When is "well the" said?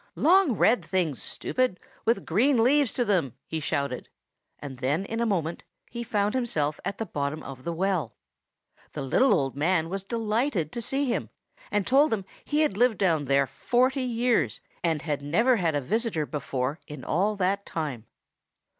7.71-9.03